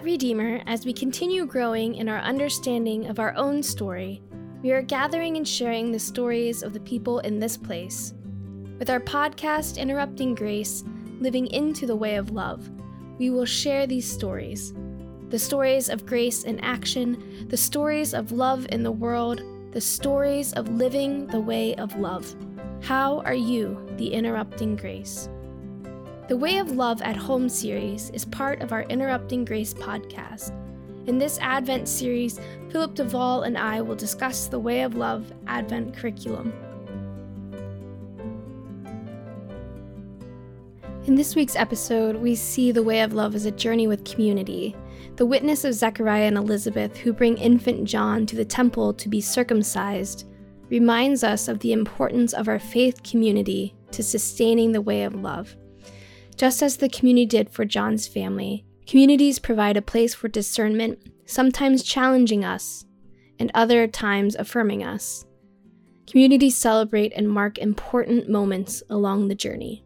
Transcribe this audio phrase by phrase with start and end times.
[0.00, 4.22] At Redeemer, as we continue growing in our understanding of our own story,
[4.62, 8.14] we are gathering and sharing the stories of the people in this place.
[8.78, 10.84] With our podcast, Interrupting Grace,
[11.20, 12.70] Living into the Way of Love,
[13.18, 14.72] we will share these stories
[15.28, 19.42] the stories of grace in action, the stories of love in the world,
[19.72, 22.34] the stories of living the way of love.
[22.80, 25.28] How are you the interrupting grace?
[26.30, 30.52] The Way of Love at Home series is part of our Interrupting Grace podcast.
[31.08, 35.96] In this Advent series, Philip Duvall and I will discuss the Way of Love Advent
[35.96, 36.52] curriculum.
[41.08, 44.76] In this week's episode, we see the Way of Love as a journey with community.
[45.16, 49.20] The witness of Zechariah and Elizabeth, who bring infant John to the temple to be
[49.20, 50.28] circumcised,
[50.68, 55.56] reminds us of the importance of our faith community to sustaining the way of love.
[56.36, 61.82] Just as the community did for John's family, communities provide a place for discernment, sometimes
[61.82, 62.84] challenging us,
[63.38, 65.24] and other times affirming us.
[66.06, 69.84] Communities celebrate and mark important moments along the journey.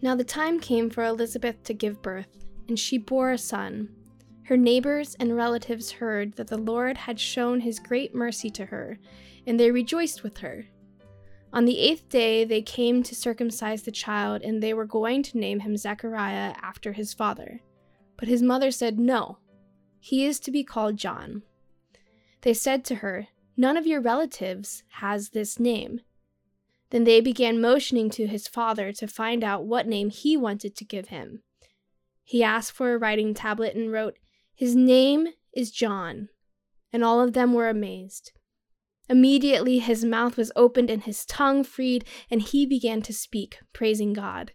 [0.00, 3.88] Now the time came for Elizabeth to give birth, and she bore a son.
[4.44, 8.98] Her neighbors and relatives heard that the Lord had shown his great mercy to her,
[9.46, 10.66] and they rejoiced with her.
[11.52, 15.38] On the eighth day, they came to circumcise the child, and they were going to
[15.38, 17.60] name him Zechariah after his father.
[18.16, 19.38] But his mother said, No,
[19.98, 21.42] he is to be called John.
[22.42, 26.00] They said to her, None of your relatives has this name.
[26.90, 30.84] Then they began motioning to his father to find out what name he wanted to
[30.84, 31.42] give him.
[32.22, 34.18] He asked for a writing tablet and wrote,
[34.54, 36.28] His name is John.
[36.92, 38.32] And all of them were amazed.
[39.08, 44.12] Immediately his mouth was opened and his tongue freed, and he began to speak, praising
[44.12, 44.52] God.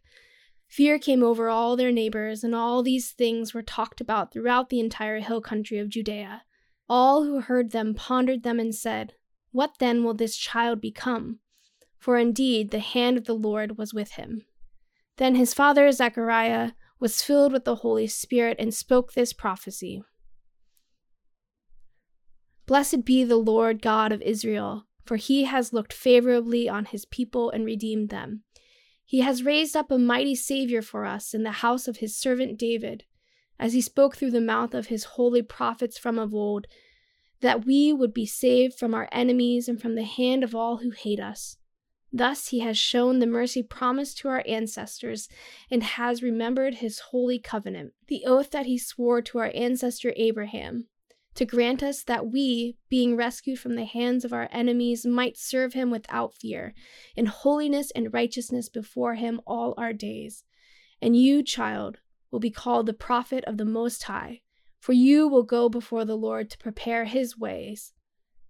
[0.68, 4.80] Fear came over all their neighbors, and all these things were talked about throughout the
[4.80, 6.44] entire hill country of Judea.
[6.88, 9.14] All who heard them pondered them and said,
[9.52, 11.40] What then will this child become?
[11.98, 14.46] For indeed the hand of the Lord was with him.
[15.18, 20.04] Then his father Zechariah was filled with the Holy Spirit and spoke this prophecy.
[22.66, 27.50] Blessed be the Lord God of Israel, for he has looked favorably on his people
[27.50, 28.44] and redeemed them.
[29.04, 32.58] He has raised up a mighty Savior for us in the house of his servant
[32.58, 33.04] David,
[33.60, 36.66] as he spoke through the mouth of his holy prophets from of old,
[37.42, 40.92] that we would be saved from our enemies and from the hand of all who
[40.92, 41.58] hate us.
[42.14, 45.28] Thus he has shown the mercy promised to our ancestors
[45.70, 50.88] and has remembered his holy covenant, the oath that he swore to our ancestor Abraham
[51.36, 55.74] to grant us that we, being rescued from the hands of our enemies, might serve
[55.74, 56.74] him without fear,
[57.16, 60.44] in holiness and righteousness before him all our days.
[61.02, 61.98] And you, child,
[62.30, 64.42] will be called the prophet of the Most High,
[64.80, 67.94] for you will go before the Lord to prepare his ways,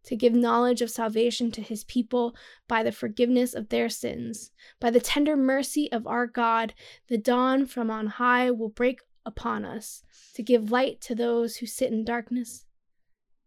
[0.03, 2.35] to give knowledge of salvation to his people
[2.67, 4.51] by the forgiveness of their sins.
[4.81, 6.73] By the tender mercy of our God,
[7.07, 11.65] the dawn from on high will break upon us, to give light to those who
[11.65, 12.65] sit in darkness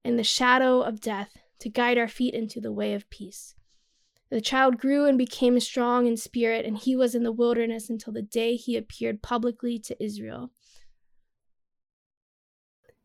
[0.06, 3.54] in the shadow of death to guide our feet into the way of peace.
[4.30, 8.12] The child grew and became strong in spirit, and he was in the wilderness until
[8.12, 10.50] the day he appeared publicly to Israel.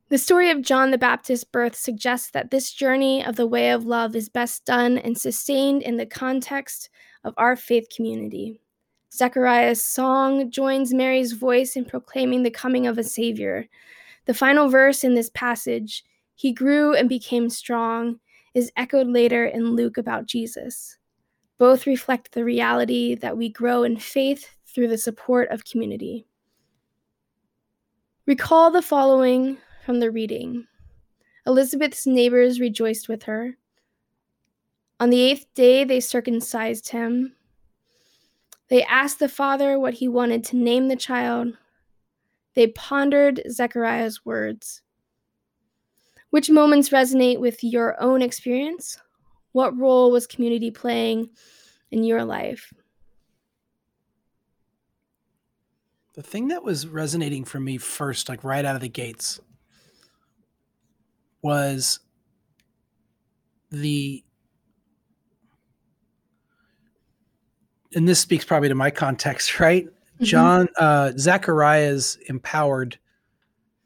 [0.10, 3.86] The story of John the Baptist's birth suggests that this journey of the way of
[3.86, 6.90] love is best done and sustained in the context
[7.24, 8.60] of our faith community.
[9.14, 13.68] Zechariah's song joins Mary's voice in proclaiming the coming of a Savior.
[14.26, 16.04] The final verse in this passage
[16.42, 18.20] he grew and became strong
[18.56, 20.98] is echoed later in Luke about Jesus.
[21.60, 26.26] Both reflect the reality that we grow in faith through the support of community.
[28.26, 30.66] Recall the following from the reading
[31.46, 33.56] Elizabeth's neighbors rejoiced with her.
[35.00, 37.36] On the eighth day, they circumcised him.
[38.68, 41.56] They asked the father what he wanted to name the child.
[42.56, 44.82] They pondered Zechariah's words.
[46.32, 48.98] Which moments resonate with your own experience?
[49.52, 51.30] What role was community playing
[51.92, 52.74] in your life?
[56.14, 59.40] The thing that was resonating for me first, like right out of the gates,
[61.42, 62.00] was
[63.72, 64.24] the
[67.94, 69.86] and this speaks probably to my context, right?
[69.86, 70.24] Mm-hmm.
[70.24, 72.98] John uh Zechariah is empowered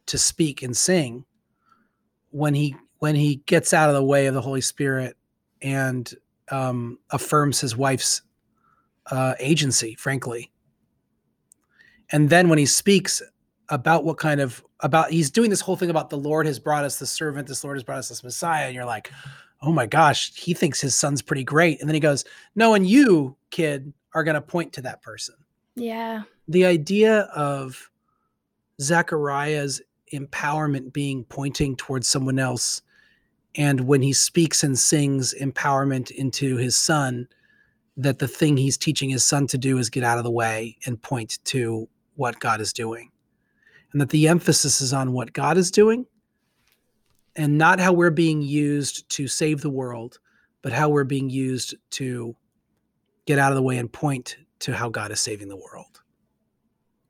[0.08, 1.26] to speak and sing
[2.36, 5.16] when he when he gets out of the way of the Holy Spirit
[5.62, 6.14] and
[6.52, 8.24] um, affirms his wife's
[9.10, 10.52] uh, agency, frankly.
[12.12, 13.22] And then when he speaks
[13.70, 16.84] about what kind of about he's doing this whole thing about the Lord has brought
[16.84, 19.12] us the servant, this Lord has brought us this Messiah, and you're like,
[19.62, 21.80] oh my gosh, he thinks his son's pretty great.
[21.80, 25.36] And then he goes, no, and you, kid, are going to point to that person.
[25.76, 26.24] Yeah.
[26.50, 27.90] The idea of
[28.82, 29.82] Zechariah's
[30.18, 32.82] empowerment being pointing towards someone else,
[33.56, 37.28] and when he speaks and sings empowerment into his son,
[37.98, 40.78] that the thing he's teaching his son to do is get out of the way
[40.86, 43.12] and point to what God is doing.
[43.92, 46.06] And that the emphasis is on what God is doing
[47.36, 50.20] and not how we're being used to save the world,
[50.62, 52.36] but how we're being used to
[53.26, 56.02] get out of the way and point to how God is saving the world.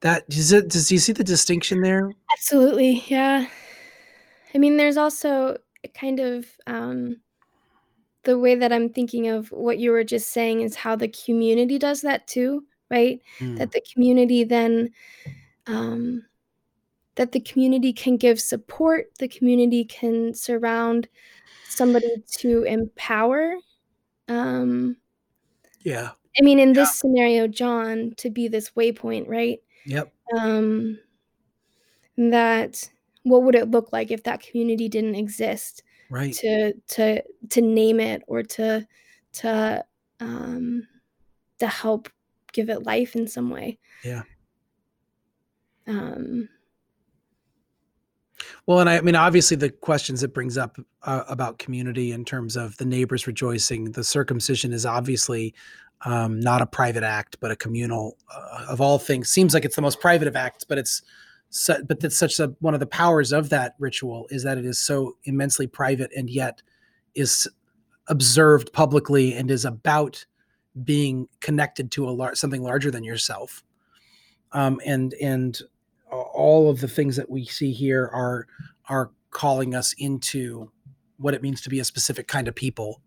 [0.06, 2.13] That does it does you see the distinction there?
[2.31, 3.04] Absolutely.
[3.07, 3.48] Yeah.
[4.54, 5.57] I mean, there's also
[6.00, 7.22] kind of um,
[8.22, 11.80] the way that I'm thinking of what you were just saying is how the community
[11.80, 13.19] does that too, right?
[13.40, 13.57] Mm.
[13.57, 14.92] That the community then
[15.66, 16.24] um,
[17.16, 21.07] that the community can give support, the community can surround
[21.68, 23.56] somebody to empower.
[24.28, 24.98] Um,
[25.81, 26.12] yeah.
[26.40, 29.62] I mean, in this scenario, John to be this waypoint, right?
[29.86, 30.14] Yep.
[30.38, 31.00] Um,
[32.18, 32.90] that
[33.24, 35.84] what would it look like if that community didn't exist?
[36.10, 36.34] Right.
[36.34, 38.88] To to to name it or to
[39.34, 39.86] to
[40.20, 40.88] um
[41.60, 42.10] to help
[42.54, 43.80] give it life in some way.
[44.04, 44.24] Yeah.
[45.88, 46.50] Um
[48.66, 52.26] well, and I, I, mean, obviously, the questions it brings up uh, about community in
[52.26, 55.54] terms of the neighbors rejoicing, the circumcision is obviously
[56.06, 58.18] um, not a private act, but a communal.
[58.34, 61.02] Uh, of all things, seems like it's the most private of acts, but it's
[61.50, 64.66] su- but that's such a one of the powers of that ritual is that it
[64.66, 66.62] is so immensely private and yet
[67.16, 67.48] is
[68.07, 70.25] observed publicly and is about
[70.84, 73.63] being connected to a lar- something larger than yourself.
[74.52, 75.60] Um, and and
[76.12, 78.48] all of the things that we see here are
[78.90, 80.72] are calling us into
[81.18, 83.02] what it means to be a specific kind of people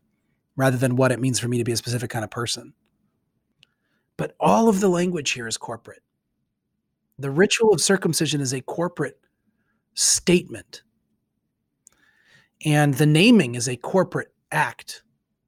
[0.56, 2.74] rather than what it means for me to be a specific kind of person.
[4.18, 6.02] But all of the language here is corporate.
[7.18, 9.18] The ritual of circumcision is a corporate
[9.94, 10.82] statement.
[12.66, 15.02] And the naming is a corporate act.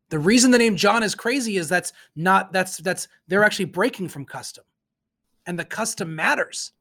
[0.08, 4.08] The reason the name John is crazy is that's not that's that's they're actually breaking
[4.08, 4.64] from custom.
[5.46, 6.72] And the custom matters.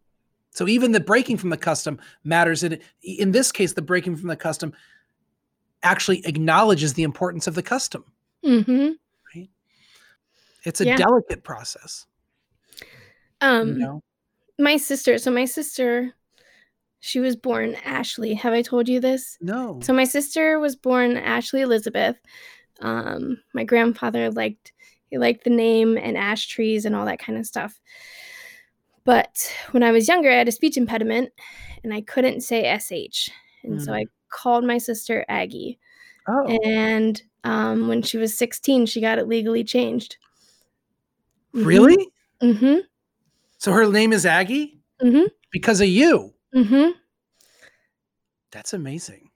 [0.51, 2.63] So even the breaking from the custom matters.
[2.63, 4.73] In, in this case, the breaking from the custom
[5.83, 8.03] actually acknowledges the importance of the custom.
[8.43, 8.93] Mm-hmm.
[10.65, 10.97] It's a yeah.
[10.97, 12.05] delicate process.
[13.41, 14.03] Um, you know?
[14.57, 15.17] my sister.
[15.17, 16.13] So my sister,
[16.99, 18.33] she was born Ashley.
[18.33, 19.37] Have I told you this?
[19.41, 19.79] No.
[19.81, 22.17] So my sister was born Ashley Elizabeth.
[22.81, 24.73] Um, my grandfather liked
[25.09, 27.79] he liked the name and ash trees and all that kind of stuff.
[29.05, 31.31] But when I was younger, I had a speech impediment
[31.83, 33.29] and I couldn't say SH.
[33.63, 33.83] And mm.
[33.83, 34.07] so I hmm.
[34.29, 35.79] called my sister Aggie.
[36.27, 36.45] Oh.
[36.63, 40.17] And um, when she was 16, she got it legally changed.
[41.55, 41.65] Mm-hmm.
[41.65, 42.07] Really?
[42.41, 42.79] Mm-hmm.
[43.57, 44.79] So her name is Aggie?
[45.01, 45.25] Mm-hmm.
[45.51, 46.33] Because of you?
[46.55, 46.91] Mm-hmm.
[48.51, 49.29] That's amazing.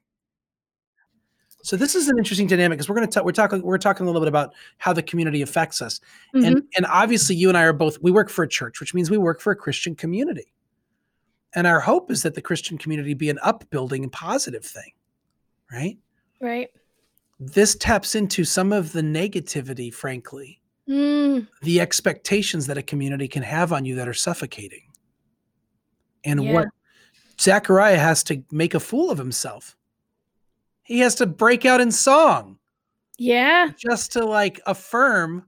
[1.63, 3.23] So this is an interesting dynamic because we're going to talk.
[3.23, 3.61] We're talking.
[3.61, 6.01] We're talking a little bit about how the community affects us,
[6.35, 6.45] mm-hmm.
[6.45, 7.97] and and obviously you and I are both.
[8.01, 10.51] We work for a church, which means we work for a Christian community,
[11.55, 14.91] and our hope is that the Christian community be an upbuilding and positive thing,
[15.71, 15.97] right?
[16.41, 16.67] Right.
[17.39, 20.59] This taps into some of the negativity, frankly,
[20.89, 21.47] mm.
[21.61, 24.91] the expectations that a community can have on you that are suffocating,
[26.23, 26.53] and yeah.
[26.53, 26.67] what
[27.39, 29.75] Zechariah has to make a fool of himself
[30.83, 32.57] he has to break out in song.
[33.17, 33.69] Yeah.
[33.77, 35.45] Just to like affirm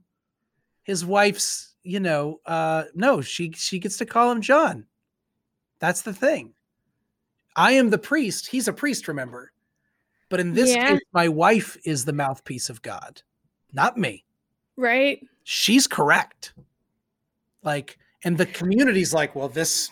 [0.82, 4.86] his wife's, you know, uh no, she she gets to call him John.
[5.78, 6.54] That's the thing.
[7.54, 8.48] I am the priest.
[8.48, 9.52] He's a priest, remember.
[10.28, 10.92] But in this yeah.
[10.92, 13.22] case, my wife is the mouthpiece of God,
[13.72, 14.24] not me.
[14.76, 15.20] Right.
[15.44, 16.52] She's correct.
[17.62, 19.90] Like, and the community's like, well, this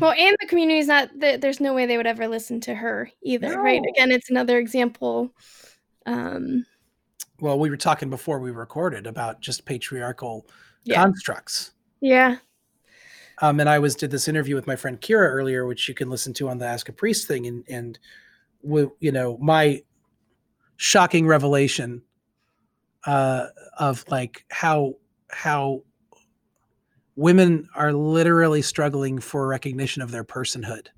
[0.00, 1.08] well, and the community's not.
[1.18, 3.62] There's no way they would ever listen to her either, no.
[3.62, 3.82] right?
[3.88, 5.32] Again, it's another example.
[6.04, 6.66] Um,
[7.40, 10.46] well, we were talking before we recorded about just patriarchal
[10.84, 11.02] yeah.
[11.02, 11.72] constructs.
[12.00, 12.36] Yeah.
[13.42, 16.08] Um, and I was did this interview with my friend Kira earlier, which you can
[16.08, 17.98] listen to on the Ask a Priest thing, and and
[19.00, 19.82] you know my
[20.76, 22.02] shocking revelation
[23.06, 23.46] uh,
[23.78, 24.94] of like how
[25.30, 25.82] how
[27.14, 30.88] women are literally struggling for recognition of their personhood.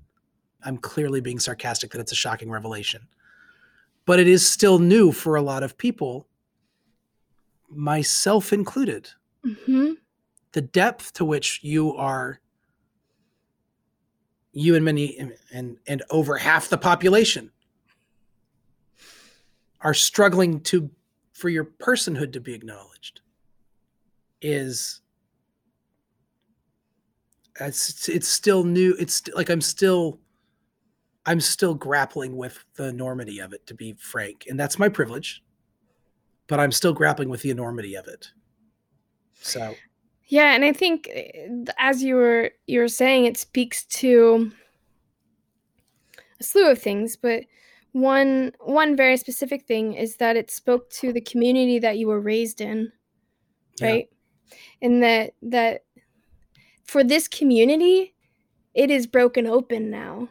[0.63, 3.07] I'm clearly being sarcastic that it's a shocking revelation.
[4.05, 6.27] But it is still new for a lot of people,
[7.69, 9.09] myself included.
[9.45, 9.93] Mm-hmm.
[10.51, 12.41] The depth to which you are
[14.51, 15.17] you and many
[15.53, 17.51] and and over half the population
[19.81, 20.89] are struggling to
[21.39, 23.21] for your personhood to be acknowledged
[24.41, 24.99] is
[27.61, 30.19] it's it's still new it's like i'm still
[31.25, 34.47] i'm still grappling with the enormity of it to be frank.
[34.49, 35.41] And that's my privilege
[36.47, 38.31] but i'm still grappling with the enormity of it.
[39.41, 39.75] So.
[40.25, 44.51] Yeah and i think eh, as you were you were saying it speaks to
[46.39, 47.45] a slew of things but
[48.01, 52.19] one one very specific thing is that it spoke to the community that you were
[52.19, 52.91] raised in
[53.81, 54.09] right?
[54.49, 54.57] Yeah.
[54.81, 55.83] and that that
[56.85, 58.13] for this community
[58.73, 60.29] it is broken open now.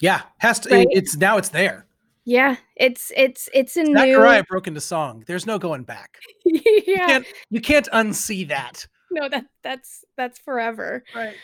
[0.00, 0.86] Yeah has to right?
[0.90, 1.86] it's now it's there.
[2.24, 5.24] Yeah it's it's it's a Zechariah new broke into song.
[5.26, 6.18] There's no going back.
[6.44, 6.60] Yeah.
[6.86, 8.86] you can't, you can't unsee that.
[9.10, 11.04] No that that's that's forever.
[11.14, 11.36] Right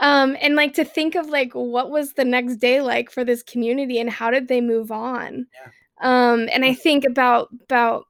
[0.00, 3.42] um and like to think of like what was the next day like for this
[3.42, 5.46] community and how did they move on?
[6.02, 6.30] Yeah.
[6.32, 8.06] um and i think about about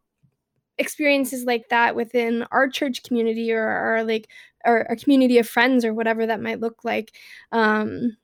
[0.79, 4.29] experiences like that within our church community or our like
[4.64, 7.12] our, our community of friends or whatever that might look like.
[7.53, 8.17] Um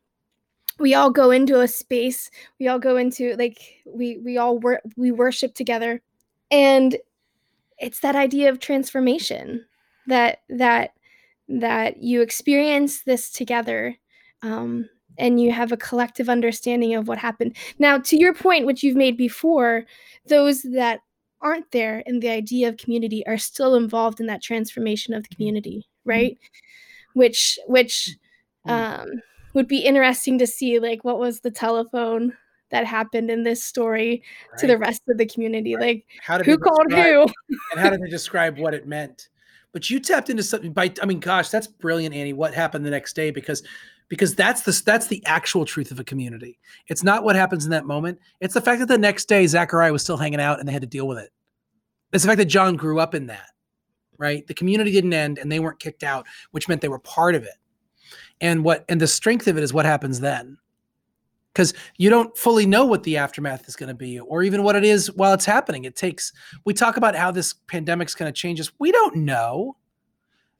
[0.78, 4.82] we all go into a space we all go into like we we all wor-
[4.96, 6.02] we worship together.
[6.50, 6.96] And
[7.78, 9.64] it's that idea of transformation
[10.06, 10.92] that that
[11.50, 13.96] that you experience this together
[14.42, 14.88] um,
[15.18, 17.56] and you have a collective understanding of what happened.
[17.78, 19.84] Now, to your point, which you've made before,
[20.26, 21.00] those that
[21.42, 25.34] aren't there in the idea of community are still involved in that transformation of the
[25.34, 26.38] community, right?
[27.14, 28.16] Which, which,
[28.66, 28.70] mm.
[28.70, 29.08] um,
[29.54, 32.34] would be interesting to see, like, what was the telephone
[32.70, 34.60] that happened in this story right.
[34.60, 35.74] to the rest of the community?
[35.74, 35.82] Right.
[35.84, 37.22] Like, how did who called who?
[37.72, 39.28] and how did they describe what it meant?
[39.72, 42.90] But you tapped into something by i mean gosh that's brilliant annie what happened the
[42.90, 43.62] next day because
[44.08, 46.58] because that's the that's the actual truth of a community.
[46.88, 48.18] It's not what happens in that moment.
[48.40, 50.82] It's the fact that the next day zechariah was still hanging out and they had
[50.82, 51.30] to deal with it.
[52.12, 53.50] It's the fact that john grew up in that
[54.18, 54.46] right?
[54.46, 57.42] The community didn't end and they weren't kicked out which meant they were part of
[57.42, 57.54] it.
[58.40, 60.58] And what and the strength of it is what happens then
[61.52, 64.76] because you don't fully know what the aftermath is going to be or even what
[64.76, 65.84] it is while it's happening.
[65.84, 66.32] It takes,
[66.64, 68.70] we talk about how this pandemic's going to change us.
[68.78, 69.76] We don't know.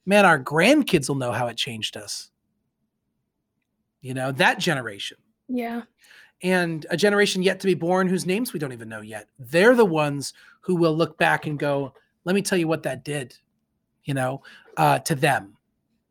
[0.05, 2.29] Man, our grandkids will know how it changed us.
[4.01, 5.17] You know, that generation.
[5.47, 5.83] Yeah.
[6.43, 9.27] And a generation yet to be born whose names we don't even know yet.
[9.37, 11.93] They're the ones who will look back and go,
[12.25, 13.37] let me tell you what that did,
[14.03, 14.41] you know,
[14.75, 15.55] uh, to them.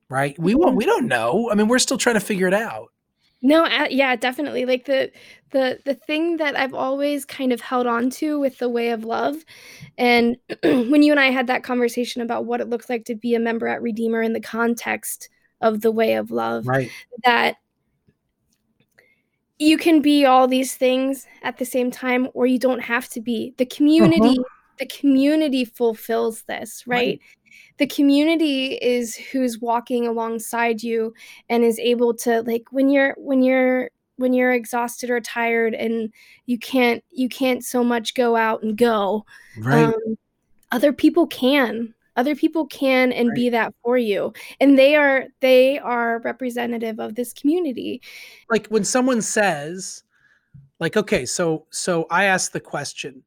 [0.09, 0.39] Right.
[0.39, 1.51] We won't, we don't know.
[1.51, 2.93] I mean, we're still trying to figure it out.
[3.43, 4.67] No, uh, yeah, definitely.
[4.67, 5.11] Like the
[5.51, 9.05] the the thing that I've always kind of held on to with the way of
[9.05, 9.37] love,
[9.97, 13.35] and when you and I had that conversation about what it looks like to be
[13.35, 15.31] a member at Redeemer in the context
[15.63, 16.91] of the way of love, right?
[17.25, 17.57] That
[19.59, 23.21] you can be all these things at the same time, or you don't have to
[23.21, 23.55] be.
[23.57, 24.45] The community, uh-huh.
[24.79, 26.97] the community fulfills this, right?
[26.97, 27.21] right?
[27.81, 31.15] The community is who's walking alongside you
[31.49, 36.13] and is able to like when you're when you're when you're exhausted or tired and
[36.45, 39.25] you can't you can't so much go out and go
[39.59, 39.87] right.
[39.87, 40.19] Um,
[40.71, 43.35] other people can other people can and right.
[43.35, 48.03] be that for you and they are they are representative of this community
[48.51, 50.05] like when someone says
[50.81, 53.23] like okay so so i asked the question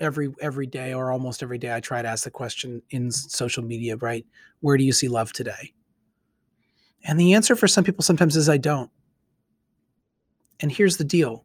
[0.00, 3.62] every every day or almost every day I try to ask the question in social
[3.62, 4.24] media, right?
[4.60, 5.72] Where do you see love today?
[7.04, 8.90] And the answer for some people sometimes is I don't.
[10.60, 11.44] And here's the deal.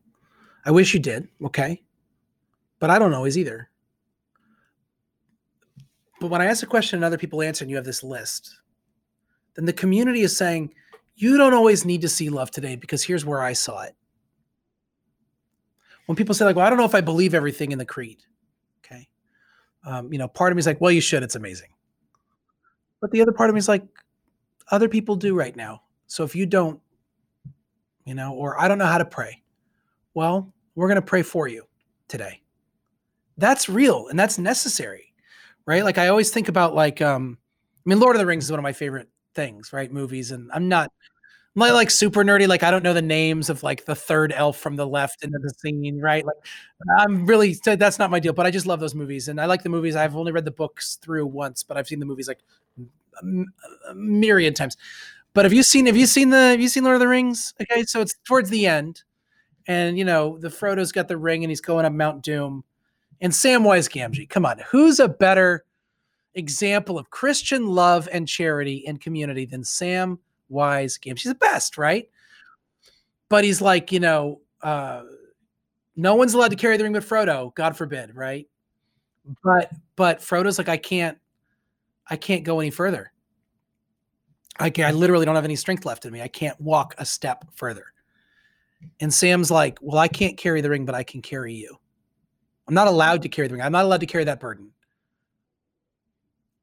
[0.65, 1.81] I wish you did, okay?
[2.79, 3.69] But I don't always either.
[6.19, 8.55] But when I ask a question and other people answer and you have this list,
[9.55, 10.73] then the community is saying,
[11.15, 13.95] you don't always need to see love today because here's where I saw it.
[16.07, 18.23] When people say, like, well, I don't know if I believe everything in the creed
[19.85, 21.23] um, you know, part of me is like, well, you should.
[21.23, 21.69] It's amazing.
[23.01, 23.83] But the other part of me is like,
[24.71, 25.81] other people do right now.
[26.07, 26.79] So if you don't,
[28.05, 29.41] you know, or I don't know how to pray,
[30.13, 31.65] well, we're going to pray for you
[32.07, 32.41] today.
[33.37, 35.13] That's real and that's necessary,
[35.65, 35.83] right?
[35.83, 37.37] Like I always think about like, um,
[37.85, 39.91] I mean, Lord of the Rings is one of my favorite things, right?
[39.91, 40.91] Movies, and I'm not
[41.55, 41.73] my oh.
[41.73, 42.47] like super nerdy.
[42.47, 45.39] Like I don't know the names of like the third elf from the left into
[45.39, 46.25] the scene, right?
[46.25, 46.35] Like
[46.97, 48.33] I'm really that's not my deal.
[48.33, 49.95] But I just love those movies, and I like the movies.
[49.95, 52.39] I've only read the books through once, but I've seen the movies like
[53.21, 54.77] a myriad times.
[55.33, 57.53] But have you seen have you seen the have you seen Lord of the Rings?
[57.61, 59.03] Okay, so it's towards the end,
[59.67, 62.63] and you know the Frodo's got the ring and he's going up Mount Doom,
[63.21, 64.29] and Samwise Gamgee.
[64.29, 65.65] Come on, who's a better
[66.35, 70.19] example of Christian love and charity and community than Sam?
[70.53, 72.07] Wise Gamgee's the best, right?
[73.33, 75.01] but he's like, you know, uh,
[75.95, 78.47] no one's allowed to carry the ring but Frodo, God forbid, right?
[79.43, 81.17] But but Frodo's like, I can't,
[82.07, 83.11] I can't go any further.
[84.59, 86.21] I can, I literally don't have any strength left in me.
[86.21, 87.85] I can't walk a step further.
[88.99, 91.75] And Sam's like, Well, I can't carry the ring, but I can carry you.
[92.67, 93.63] I'm not allowed to carry the ring.
[93.63, 94.69] I'm not allowed to carry that burden.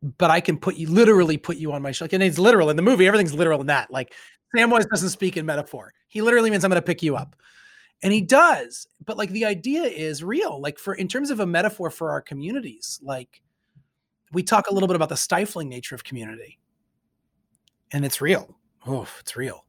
[0.03, 2.17] But I can put you literally put you on my shoulder.
[2.17, 3.07] And it's literal in the movie.
[3.07, 3.91] Everything's literal in that.
[3.91, 4.15] Like
[4.57, 5.93] Samwise doesn't speak in metaphor.
[6.09, 7.37] He literally means I'm going to pick you up.
[8.03, 8.87] And he does.
[9.05, 10.61] But like the idea is real.
[10.61, 13.43] Like for in terms of a metaphor for our communities, like
[14.33, 16.59] we talk a little bit about the stifling nature of community.
[17.93, 18.57] And it's real.
[18.87, 19.67] Oh, it's real.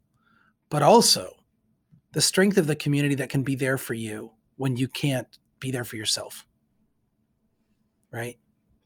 [0.69, 1.35] But also
[2.13, 5.27] the strength of the community that can be there for you when you can't
[5.59, 6.45] be there for yourself.
[8.11, 8.37] Right?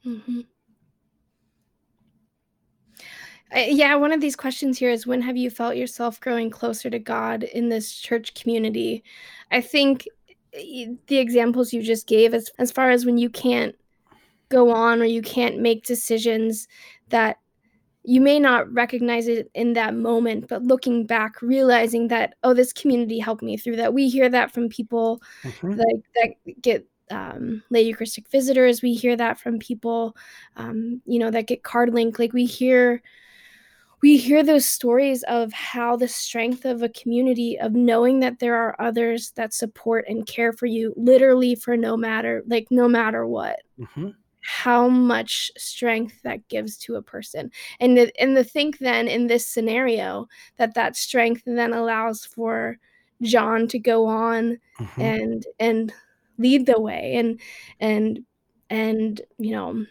[0.05, 0.41] Mm-hmm.
[3.53, 6.99] Yeah, one of these questions here is when have you felt yourself growing closer to
[6.99, 9.03] God in this church community?
[9.51, 10.07] I think
[10.51, 13.75] the examples you just gave as as far as when you can't
[14.49, 16.67] go on or you can't make decisions
[17.09, 17.37] that
[18.03, 22.71] you may not recognize it in that moment, but looking back, realizing that, oh, this
[22.71, 23.93] community helped me through that.
[23.95, 25.71] We hear that from people mm-hmm.
[25.71, 28.81] that, that get um, lay Eucharistic visitors.
[28.81, 30.15] We hear that from people,
[30.55, 32.19] um, you know, that get card link.
[32.19, 33.01] Like we hear
[34.05, 38.55] we hear those stories of how the strength of a community of knowing that there
[38.55, 43.25] are others that support and care for you literally for no matter like no matter
[43.25, 43.61] what.
[43.79, 44.09] Mm-hmm.
[44.41, 47.49] how much strength that gives to a person.
[47.79, 52.77] And the, and the think then in this scenario that that strength then allows for
[53.23, 55.01] john to go on mm-hmm.
[55.01, 55.91] and and
[56.37, 57.39] lead the way and
[57.79, 58.19] and
[58.69, 59.83] and you know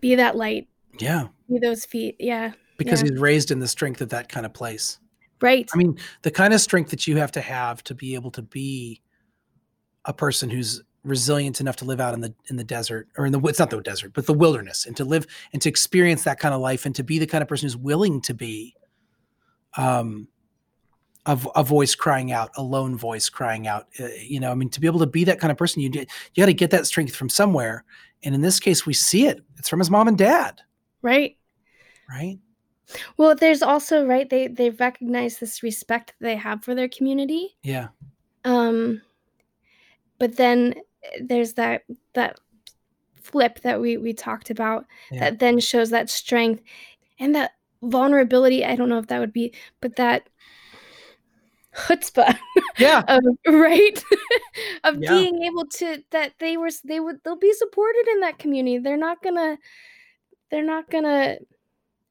[0.00, 0.68] be that light.
[0.98, 1.28] Yeah.
[1.48, 2.16] Be those feet.
[2.18, 3.10] Yeah because yeah.
[3.10, 4.98] he's raised in the strength of that kind of place.
[5.40, 5.68] Right.
[5.72, 8.42] I mean, the kind of strength that you have to have to be able to
[8.42, 9.02] be
[10.04, 13.32] a person who's resilient enough to live out in the in the desert or in
[13.32, 16.38] the it's not the desert, but the wilderness and to live and to experience that
[16.38, 18.74] kind of life and to be the kind of person who's willing to be
[19.76, 20.28] um
[21.26, 23.88] a, a voice crying out, a lone voice crying out.
[24.00, 25.90] Uh, you know, I mean, to be able to be that kind of person, you
[25.92, 27.84] you got to get that strength from somewhere.
[28.22, 29.40] And in this case, we see it.
[29.58, 30.60] It's from his mom and dad.
[31.02, 31.36] Right.
[32.08, 32.38] Right.
[33.16, 37.56] Well, there's also right they they recognize this respect that they have for their community.
[37.62, 37.88] Yeah.
[38.44, 39.02] Um
[40.18, 41.82] but then eh, there's that
[42.14, 42.38] that
[43.14, 45.20] flip that we we talked about yeah.
[45.20, 46.62] that then shows that strength
[47.18, 48.64] and that vulnerability.
[48.64, 50.28] I don't know if that would be, but that
[51.74, 52.36] chutzpah.
[52.78, 53.04] Yeah.
[53.08, 54.04] of, right.
[54.84, 55.08] of yeah.
[55.08, 58.76] being able to that they were they would they'll be supported in that community.
[58.76, 59.56] They're not gonna
[60.50, 61.38] they're not gonna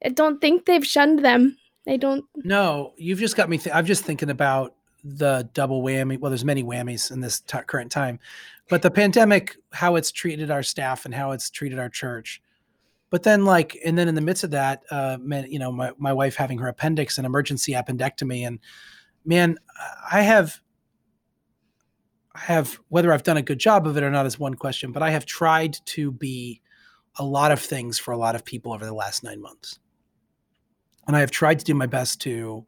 [0.03, 1.57] I don't think they've shunned them.
[1.85, 2.25] They don't.
[2.35, 3.57] No, you've just got me.
[3.57, 6.19] Th- I'm just thinking about the double whammy.
[6.19, 8.19] Well, there's many whammies in this t- current time,
[8.69, 12.41] but the pandemic, how it's treated our staff and how it's treated our church.
[13.11, 15.91] But then, like, and then in the midst of that, uh, man, you know, my,
[15.97, 18.59] my wife having her appendix and emergency appendectomy, and
[19.23, 19.57] man,
[20.11, 20.59] I have,
[22.33, 24.91] I have whether I've done a good job of it or not is one question,
[24.91, 26.61] but I have tried to be
[27.17, 29.79] a lot of things for a lot of people over the last nine months
[31.07, 32.65] and I have tried to do my best to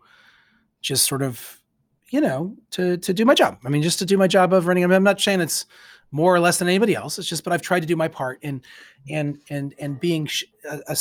[0.81, 1.61] just sort of,
[2.09, 3.59] you know, to to do my job.
[3.65, 4.83] I mean, just to do my job of running.
[4.83, 5.65] I mean, I'm not saying it's
[6.11, 7.19] more or less than anybody else.
[7.19, 8.61] It's just, but I've tried to do my part in
[9.09, 10.29] and and and being
[10.69, 10.95] a, a,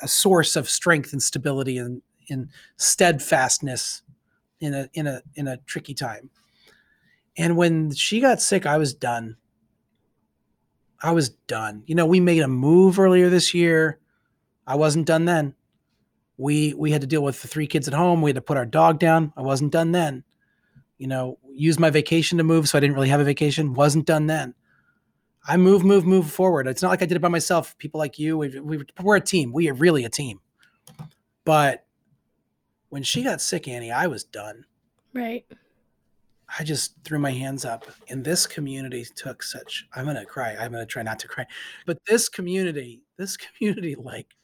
[0.00, 4.02] a source of strength and stability and in steadfastness
[4.60, 6.30] in a in a in a tricky time.
[7.36, 9.36] And when she got sick, I was done.
[11.02, 11.82] I was done.
[11.86, 13.98] You know, we made a move earlier this year.
[14.66, 15.54] I wasn't done then
[16.36, 18.22] we we had to deal with the three kids at home.
[18.22, 19.32] We had to put our dog down.
[19.36, 20.24] I wasn't done then.
[20.98, 23.74] You know, use my vacation to move, so I didn't really have a vacation.
[23.74, 24.54] Wasn't done then.
[25.46, 26.66] I move, move, move forward.
[26.66, 27.76] It's not like I did it by myself.
[27.76, 29.52] People like you, we, we, we're a team.
[29.52, 30.40] We are really a team.
[31.44, 31.84] But
[32.88, 34.64] when she got sick, Annie, I was done.
[35.12, 35.44] Right.
[36.58, 39.86] I just threw my hands up, and this community took such.
[39.94, 40.56] I'm gonna cry.
[40.56, 41.46] I'm gonna try not to cry,
[41.84, 44.34] but this community, this community, like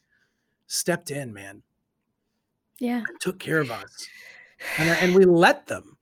[0.66, 1.62] stepped in, man
[2.80, 3.02] yeah.
[3.20, 4.08] took care of us.
[4.78, 5.96] And, and we let them.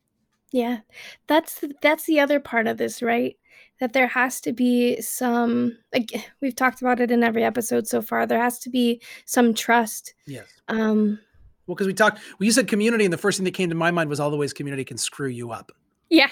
[0.50, 0.78] Yeah.
[1.26, 3.36] That's that's the other part of this right?
[3.80, 6.10] That there has to be some like
[6.40, 10.14] we've talked about it in every episode so far there has to be some trust
[10.26, 10.46] yes.
[10.68, 11.18] um
[11.66, 13.74] well because we talked well you said community and the first thing that came to
[13.74, 15.72] my mind was all the ways community can screw you up.
[16.08, 16.30] Yeah.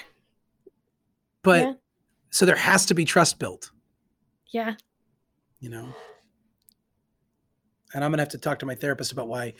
[1.43, 1.73] But yeah.
[2.31, 3.71] so there has to be trust built.
[4.51, 4.73] Yeah.
[5.59, 5.87] You know?
[7.93, 9.53] And i'm gonna have to talk to my therapist about why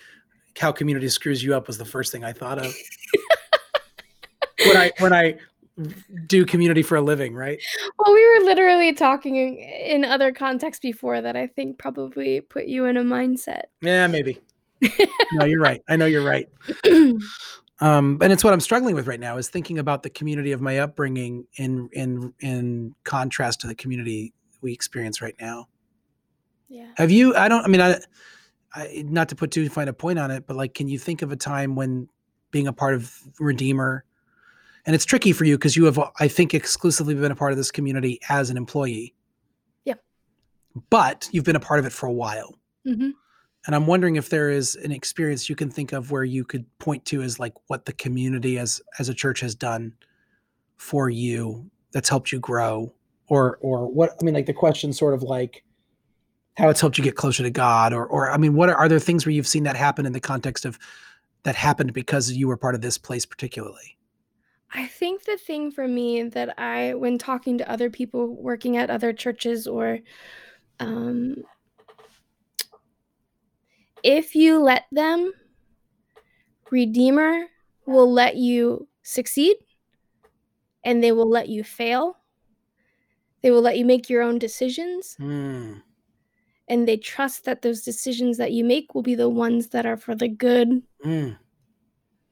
[0.57, 2.75] how community screws you up was the first thing I thought of.
[4.65, 5.37] when I when I
[6.25, 7.59] do community for a living, right?
[7.99, 12.65] Well, we were literally talking in, in other contexts before that I think probably put
[12.65, 13.63] you in a mindset.
[13.81, 14.41] Yeah, maybe.
[15.33, 15.81] no, you're right.
[15.87, 16.49] I know you're right.
[17.79, 20.61] Um, and it's what I'm struggling with right now is thinking about the community of
[20.61, 25.67] my upbringing in in in contrast to the community we experience right now.
[26.69, 26.87] Yeah.
[26.95, 27.35] Have you?
[27.35, 27.63] I don't.
[27.63, 27.99] I mean, I,
[28.73, 31.21] I not to put too fine a point on it, but like, can you think
[31.21, 32.09] of a time when
[32.51, 34.03] being a part of Redeemer,
[34.85, 37.57] and it's tricky for you because you have, I think, exclusively been a part of
[37.57, 39.13] this community as an employee.
[39.83, 39.95] Yeah.
[40.89, 42.57] But you've been a part of it for a while.
[42.85, 43.09] Mm-hmm.
[43.65, 46.65] And I'm wondering if there is an experience you can think of where you could
[46.79, 49.93] point to as like what the community as as a church has done
[50.77, 52.93] for you that's helped you grow
[53.27, 55.65] or or what I mean like the question sort of like
[56.57, 58.89] how it's helped you get closer to God or or I mean what are, are
[58.89, 60.79] there things where you've seen that happen in the context of
[61.43, 63.97] that happened because you were part of this place particularly?
[64.73, 68.89] I think the thing for me that I, when talking to other people working at
[68.89, 69.99] other churches or
[70.79, 71.43] um,
[74.03, 75.31] if you let them,
[76.69, 77.45] Redeemer
[77.85, 79.55] will let you succeed
[80.83, 82.17] and they will let you fail.
[83.41, 85.15] They will let you make your own decisions.
[85.15, 85.75] Hmm.
[86.67, 89.97] And they trust that those decisions that you make will be the ones that are
[89.97, 91.37] for the good, Mm.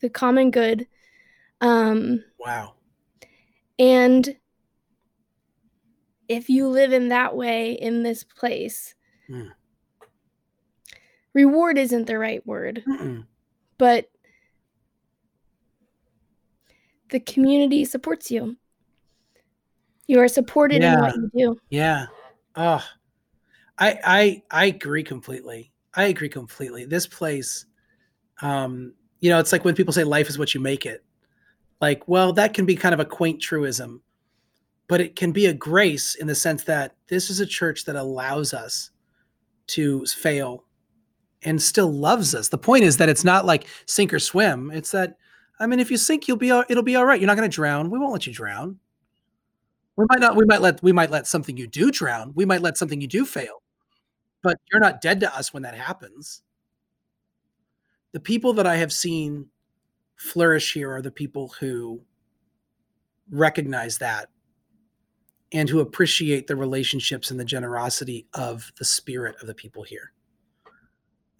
[0.01, 0.87] the common good.
[1.61, 2.73] Um, Wow.
[3.79, 4.35] and
[6.27, 8.95] if you live in that way in this place,
[9.27, 9.49] Hmm.
[11.33, 12.83] reward isn't the right word.
[12.87, 13.25] Mm-mm.
[13.77, 14.09] but
[17.09, 18.57] the community supports you.
[20.07, 21.59] You are supported in what you do.
[21.69, 22.07] Yeah.
[22.55, 22.83] Oh,
[23.77, 25.71] I I I agree completely.
[25.93, 26.85] I agree completely.
[26.85, 27.65] This place,
[28.41, 31.03] um, you know, it's like when people say life is what you make it.
[31.81, 34.01] Like, well, that can be kind of a quaint truism,
[34.87, 37.95] but it can be a grace in the sense that this is a church that
[37.95, 38.91] allows us
[39.67, 40.63] to fail
[41.43, 42.49] and still loves us.
[42.49, 44.71] The point is that it's not like sink or swim.
[44.71, 45.17] It's that
[45.59, 47.19] I mean, if you sink, you'll be it'll be all right.
[47.19, 47.89] You're not going to drown.
[47.89, 48.79] We won't let you drown.
[49.95, 50.35] We might not.
[50.35, 50.83] We might let.
[50.83, 52.33] We might let something you do drown.
[52.35, 53.61] We might let something you do fail,
[54.45, 56.43] but you're not dead to us when that happens.
[58.11, 59.47] The people that I have seen
[60.17, 61.99] flourish here are the people who
[63.31, 64.29] recognize that
[65.51, 70.13] and who appreciate the relationships and the generosity of the spirit of the people here.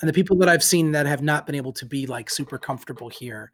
[0.01, 2.57] And the people that I've seen that have not been able to be like super
[2.57, 3.51] comfortable here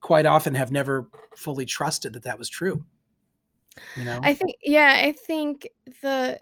[0.00, 2.82] quite often have never fully trusted that that was true.
[3.96, 4.20] You know?
[4.22, 5.68] I think, yeah, I think
[6.00, 6.40] the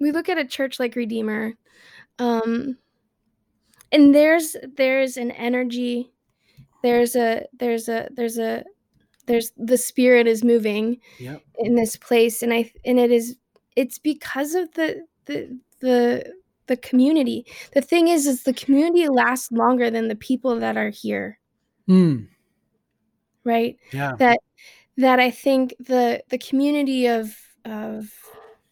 [0.00, 1.54] we look at a church like Redeemer,
[2.18, 2.76] um,
[3.92, 6.10] and there's there's an energy,
[6.82, 8.64] there's a there's a there's a
[9.26, 11.42] there's the spirit is moving Yep.
[11.58, 13.36] in this place, and I and it is
[13.76, 16.32] it's because of the the the
[16.66, 17.46] the community.
[17.74, 21.38] The thing is, is the community lasts longer than the people that are here,
[21.88, 22.28] Mm,
[23.44, 23.76] right?
[23.92, 24.16] yeah.
[24.16, 24.40] that
[24.96, 28.10] that I think the the community of of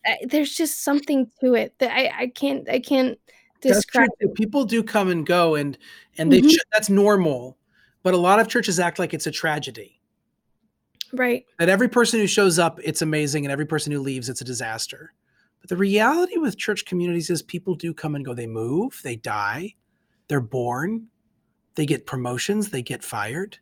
[0.06, 3.18] uh, there's just something to it that I I can't I can't
[3.60, 4.08] describe.
[4.34, 5.78] People do come and go, and
[6.18, 6.50] and they Mhm.
[6.50, 7.56] should, that's normal.
[8.02, 10.00] But a lot of churches act like it's a tragedy.
[11.12, 11.46] Right.
[11.58, 14.44] That every person who shows up, it's amazing, and every person who leaves, it's a
[14.44, 15.12] disaster.
[15.60, 18.34] But the reality with church communities is people do come and go.
[18.34, 19.74] They move, they die,
[20.28, 21.06] they're born,
[21.76, 23.58] they get promotions, they get fired.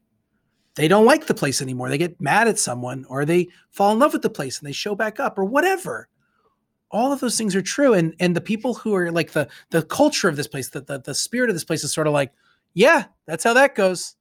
[0.74, 1.90] They don't like the place anymore.
[1.90, 4.72] They get mad at someone, or they fall in love with the place and they
[4.72, 6.09] show back up, or whatever.
[6.92, 7.94] All of those things are true.
[7.94, 10.98] And and the people who are like the the culture of this place, the the,
[10.98, 12.33] the spirit of this place is sort of like,
[12.74, 14.14] yeah, that's how that goes.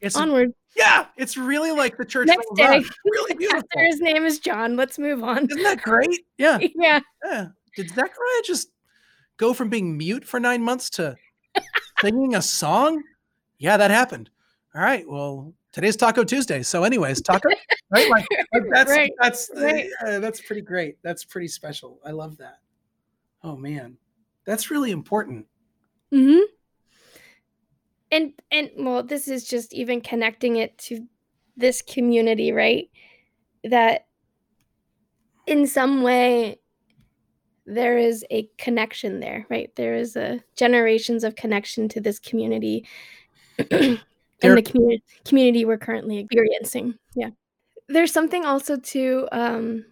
[0.00, 0.52] It's Onward.
[0.76, 2.26] yeah, it's really like the church.
[2.26, 2.82] Next day.
[3.04, 3.68] really beautiful.
[3.74, 4.76] His name is John.
[4.76, 5.44] Let's move on.
[5.50, 6.26] Isn't that great?
[6.38, 7.00] Yeah, yeah.
[7.24, 7.46] yeah.
[7.76, 8.68] Did Zechariah just
[9.36, 11.16] go from being mute for nine months to
[12.00, 13.02] singing a song?
[13.58, 14.30] Yeah, that happened.
[14.74, 15.08] All right.
[15.08, 16.62] Well, today's Taco Tuesday.
[16.62, 17.48] So, anyways, taco.
[17.90, 18.08] Right?
[18.08, 19.88] Like, like that's Right, that's right.
[20.06, 20.96] yeah, that's pretty great.
[21.02, 22.00] That's pretty special.
[22.04, 22.58] I love that.
[23.42, 23.96] Oh man,
[24.44, 25.46] that's really important.
[26.10, 26.40] hmm
[28.10, 31.06] And and well, this is just even connecting it to
[31.56, 32.88] this community, right?
[33.64, 34.06] That
[35.46, 36.58] in some way
[37.66, 39.74] there is a connection there, right?
[39.76, 42.86] There is a generations of connection to this community
[43.70, 43.98] and
[44.42, 46.94] the community community we're currently experiencing.
[47.14, 47.30] Yeah.
[47.88, 49.84] There's something also to um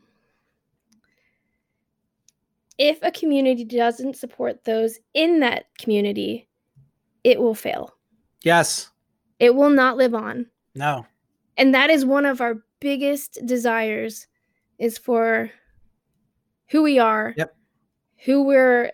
[2.79, 6.49] if a community doesn't support those in that community,
[7.23, 7.95] it will fail.
[8.43, 8.91] Yes.
[9.39, 10.47] It will not live on.
[10.75, 11.07] No.
[11.57, 14.27] And that is one of our biggest desires
[14.79, 15.51] is for
[16.71, 17.35] who we are.
[17.37, 17.55] Yep.
[18.25, 18.93] Who we're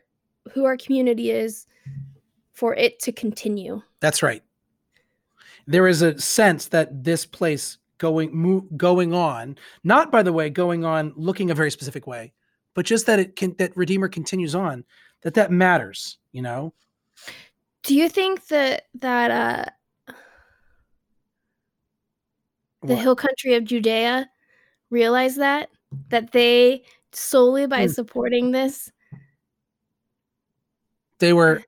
[0.53, 1.67] who our community is
[2.53, 3.83] for it to continue.
[4.01, 4.43] That's right.
[5.67, 10.49] There is a sense that this place going mo- going on, not by the way
[10.51, 12.33] going on looking a very specific way,
[12.75, 14.85] but just that it can that Redeemer continues on,
[15.23, 16.73] that that matters, you know.
[17.83, 19.65] Do you think that that uh
[22.83, 23.03] the What?
[23.03, 24.29] hill country of Judea
[24.91, 25.69] realize that
[26.11, 27.95] that they solely by Mm.
[27.95, 28.91] supporting this
[31.19, 31.63] They were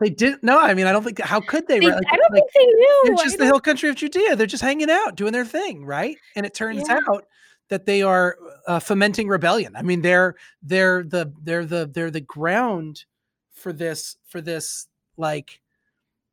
[0.00, 0.42] they didn't.
[0.42, 1.86] no, I mean I don't think how could they, they?
[1.86, 3.02] Like, I don't like, think they knew.
[3.04, 4.36] They're just the hill country of Judea.
[4.36, 6.16] They're just hanging out, doing their thing, right?
[6.36, 6.98] And it turns Yeah.
[7.08, 7.26] out
[7.68, 9.74] that they are uh, fomenting rebellion.
[9.76, 13.04] I mean, they're they're the they're the they're the ground
[13.52, 15.60] for this for this like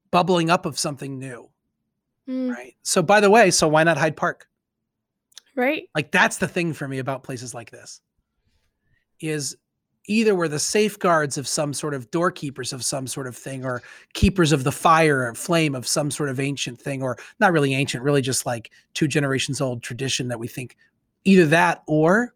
[0.09, 1.49] bubbling up of something new,
[2.27, 2.75] Mm, right?
[2.81, 4.47] So, by the way, so why not Hyde Park?
[5.55, 5.83] right?
[5.93, 8.01] Like that's the thing for me about places like this.
[9.19, 9.55] Is
[10.07, 13.81] either we're the safeguards of some sort of doorkeepers of some sort of thing, or
[14.13, 17.73] keepers of the fire or flame of some sort of ancient thing, or not really
[17.73, 20.75] ancient, really just like two generations old tradition that we think
[21.23, 22.33] either that or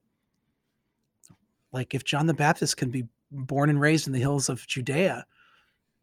[1.72, 5.26] like if John the Baptist can be born and raised in the hills of Judea,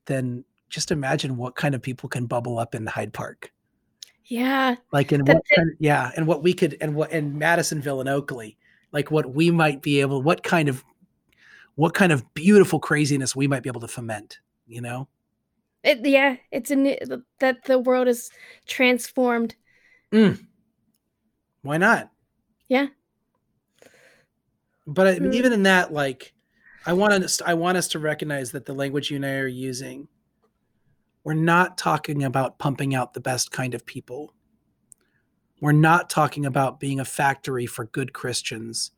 [0.07, 3.53] then just imagine what kind of people can bubble up in Hyde Park
[4.25, 4.75] Yeah.
[4.93, 8.57] like in what kind yeah and what we could and what in madisonville and oakley
[8.91, 10.83] like what we might be able what kind of
[11.75, 15.09] what kind of beautiful craziness we might be able to foment you know
[15.83, 16.97] It, yeah, it's a new,
[17.41, 18.31] that the world is
[18.67, 19.57] transformed.
[21.63, 22.11] why not
[22.69, 22.89] Yeah.
[24.87, 25.35] but I, Mm.
[25.35, 26.35] even in that like
[26.85, 29.47] i want us i want us to recognize that the language you and i are
[29.47, 30.09] using
[31.25, 34.35] we're not talking about pumping out the best kind of people
[35.61, 38.91] we're not talking about being a factory for good christians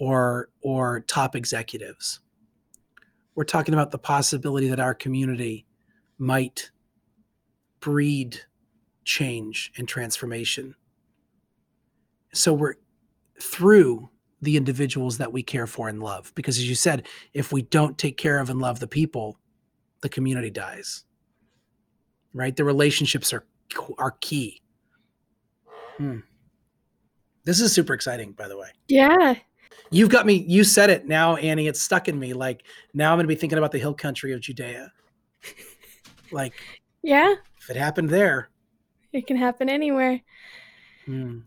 [0.00, 2.20] or or top executives.
[3.34, 5.66] We're talking about the possibility that our community
[6.18, 6.70] might
[7.80, 8.40] breed
[9.04, 10.74] change and transformation.
[12.32, 12.74] So we're
[13.40, 17.62] through the individuals that we care for and love because as you said if we
[17.62, 19.38] don't take care of and love the people
[20.00, 21.04] the community dies.
[22.34, 22.56] Right?
[22.56, 23.44] The relationships are
[23.98, 24.60] are key.
[25.96, 26.20] Hmm.
[27.44, 28.68] this is super exciting by the way.
[28.88, 29.34] Yeah.
[29.92, 33.16] You've got me you said it now annie it's stuck in me like now i'm
[33.18, 34.90] going to be thinking about the hill country of judea
[36.30, 36.54] like
[37.02, 37.34] Yeah.
[37.60, 38.48] if it happened there
[39.12, 40.20] It can happen anywhere.
[41.04, 41.40] hmm.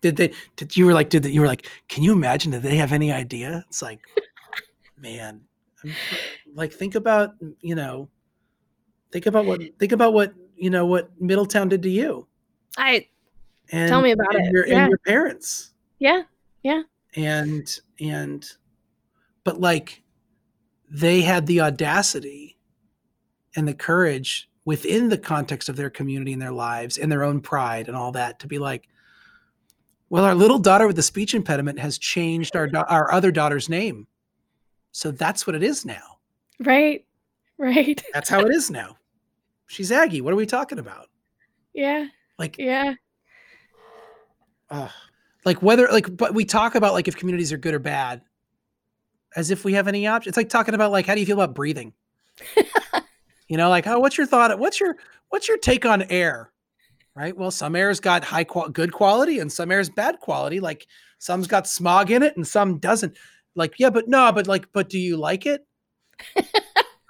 [0.00, 2.62] did they did you were like did they, you were like can you imagine did
[2.62, 4.00] they have any idea it's like
[4.98, 5.40] man
[5.84, 5.94] I'm-
[6.54, 8.08] like think about you know
[9.12, 12.26] think about what think about what you know what middletown did to you
[12.76, 13.06] I
[13.72, 14.52] and Tell me about and it.
[14.52, 14.80] your, Yeah.
[14.82, 16.22] and your parents Yeah.
[16.62, 16.82] yeah.
[17.16, 18.46] And and
[19.44, 20.02] but like
[20.90, 22.56] they had the audacity
[23.56, 27.40] and the courage within the context of their community and their lives and their own
[27.40, 28.88] pride and all that to be like
[30.08, 34.06] well our little daughter with the speech impediment has changed our our other daughter's name
[34.92, 36.18] so that's what it is now
[36.60, 37.04] Right.
[37.58, 38.02] Right.
[38.14, 38.96] that's how it is now
[39.66, 41.08] she's aggie what are we talking about
[41.72, 42.06] Yeah.
[42.38, 42.94] like Yeah.
[44.70, 44.88] uh,
[45.44, 48.22] like whether like but we talk about like if communities are good or bad
[49.36, 51.40] as if we have any option it's like talking about like how do you feel
[51.40, 51.92] about breathing?
[53.46, 54.96] You know like oh what's your thought what's your
[55.28, 56.50] what's your take on air?
[57.14, 57.36] Right?
[57.36, 60.60] Well some air's got high qual- good quality and some air's bad quality.
[60.60, 60.86] Like
[61.18, 63.14] some's got smog in it and some doesn't.
[63.54, 65.64] Like yeah but no but like but do you like it?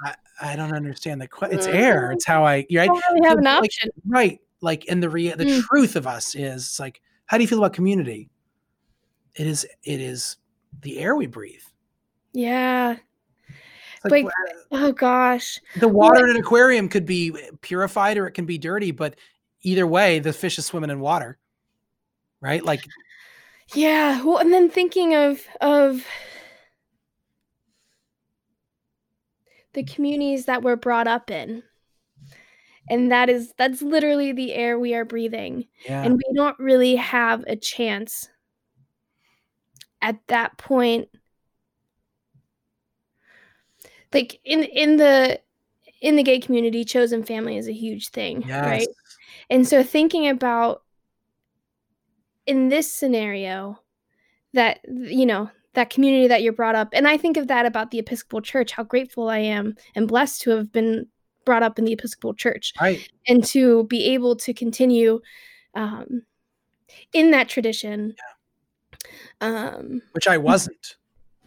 [0.03, 2.11] I, I don't understand the question it's air.
[2.11, 2.91] It's how i I right.
[2.91, 3.91] Really have So, an like, option.
[4.05, 4.41] right.
[4.61, 5.63] Like and the rea- the Mm.
[5.63, 7.01] truth of us is it's like
[7.35, 8.31] how do you feel about community
[9.35, 10.37] it is it is
[10.83, 11.65] the air we breathe
[12.33, 12.95] Yeah.
[14.05, 14.33] Like, Like,
[14.71, 15.59] Oh gosh.
[15.81, 19.17] the water in an aquarium could be purified or it can be dirty but
[19.63, 21.37] either way the fish is swimming in water
[22.41, 22.87] right like
[23.75, 24.23] Yeah.
[24.23, 26.07] Well, and then thinking of of
[29.73, 31.65] the communities that we're brought up in.
[32.89, 35.67] And that is that's literally the air we are breathing.
[35.87, 38.29] yeah And we don't really have a chance
[40.03, 41.09] at that point.
[44.13, 45.41] Like in in the
[46.01, 48.89] in the gay community, chosen family is a huge thing, yes right?
[49.51, 50.83] And so thinking about
[52.47, 53.81] in this scenario
[54.53, 57.91] that you know that community that you're brought up and I think of that about
[57.91, 61.09] the Episcopal Church how grateful I am and blessed to have been
[61.45, 63.09] brought up in the Episcopal Church, Right.
[63.29, 65.21] and to be able to continue
[65.75, 66.23] um,
[67.13, 68.15] in that tradition.
[69.41, 70.97] Um, Which I wasn't.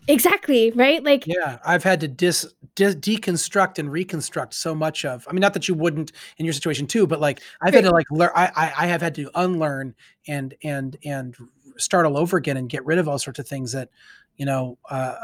[0.07, 5.25] exactly right, like Yeah, I've had to dis, dis deconstruct and reconstruct so much of.
[5.27, 7.91] I mean, not that you wouldn't in your situation too, but like I've had to
[7.91, 8.29] like learn.
[8.36, 9.95] I, I I have had to unlearn
[10.27, 11.36] and and and
[11.77, 13.89] start all over again and get rid of all sorts of things that
[14.36, 15.15] you know uh,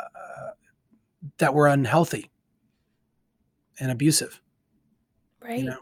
[1.38, 2.30] that were unhealthy
[3.80, 4.42] and abusive.
[5.44, 5.78] Right, You know,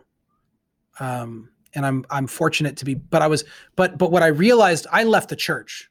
[1.00, 2.96] um, and I'm I'm fortunate to be.
[2.96, 3.44] But I was
[3.76, 5.90] but but what I realized, I left the church.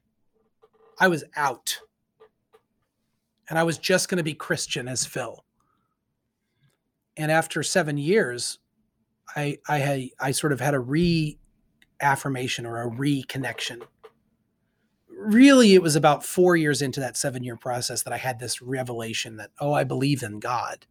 [0.99, 1.79] I was out
[3.51, 5.45] and I was just going to be Christian as Phil.
[7.17, 8.61] And after seven years,
[9.37, 13.83] I I had I sort of had a reaffirmation or a reconnection.
[15.09, 18.63] Really, it was about four years into that seven year process that I had this
[18.63, 20.87] revelation that oh, I believe in God.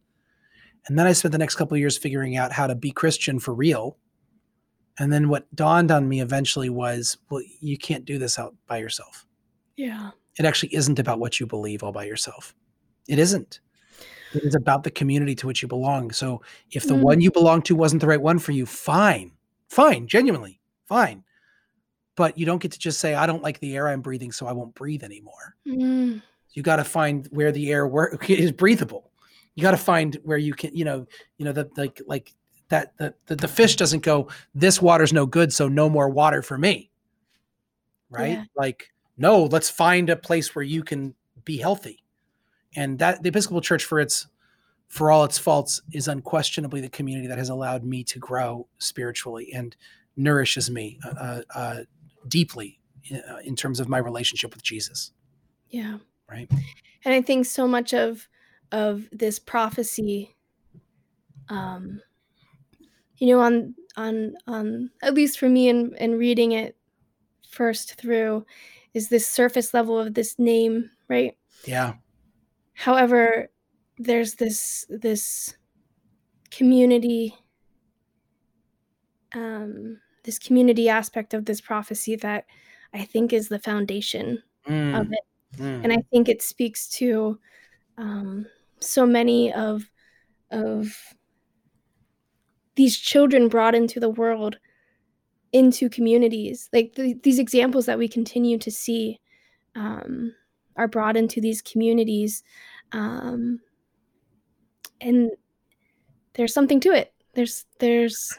[0.88, 3.40] And then I spent the next couple of years figuring out how to be Christian
[3.40, 3.98] for real.
[4.98, 8.78] And then what dawned on me eventually was, well, you can't do this out by
[8.78, 9.26] yourself
[9.78, 12.54] yeah, it actually isn't about what you believe all by yourself.
[13.08, 13.62] It isn't.
[14.34, 16.12] It is about the community to which you belong.
[16.12, 17.02] So if the Mm.
[17.02, 19.32] one you belong to wasn't the right one for you, fine,
[19.70, 21.24] fine, genuinely fine.
[22.18, 24.48] But you don't get to just say, I don't like the air I'm breathing, so
[24.48, 25.56] I won't breathe anymore.
[25.66, 26.22] Mm,
[26.54, 29.09] You got to find where the air work is breathable.
[29.56, 31.06] You got to find where you can, you know,
[31.38, 32.34] you know, that like, like
[32.70, 35.52] that, the, the, the fish doesn't go, this water's no good.
[35.52, 36.90] So no more water for me.
[38.10, 38.32] Right.
[38.32, 38.44] Yeah.
[38.56, 42.04] Like, no, let's find a place where you can be healthy.
[42.76, 44.28] And that the Episcopal Church for its,
[44.88, 49.52] for all its faults is unquestionably the community that has allowed me to grow spiritually
[49.54, 49.76] and
[50.16, 51.80] nourishes me uh, uh,
[52.28, 52.80] deeply
[53.12, 55.12] uh, in terms of my relationship with Jesus.
[55.70, 55.98] yeah.
[56.30, 56.48] Right.
[57.06, 58.30] and i think so much of
[58.72, 60.36] of this prophecy
[61.50, 62.02] um
[63.18, 66.78] you know on on on at least for me in in reading it
[67.50, 68.46] first through
[68.94, 71.98] is this surface level of this name right Yeah.
[72.74, 73.50] however
[73.98, 75.56] there's this this
[76.52, 77.36] community
[79.34, 82.46] um this community aspect of this prophecy that
[82.94, 85.24] i think is the foundation Mm, of it
[85.58, 85.84] mm.
[85.84, 87.40] and I think it speaks to
[87.98, 88.48] um,
[88.82, 89.84] so many of
[90.52, 90.88] of
[92.76, 94.58] these children brought into the world
[95.52, 96.70] into communities.
[96.72, 99.20] Like the, these examples that we continue to see
[99.76, 100.34] um,
[100.76, 102.44] are brought into these communities
[102.92, 103.60] um,
[105.02, 105.32] and
[106.34, 107.14] there's something to it.
[107.34, 108.38] There's there's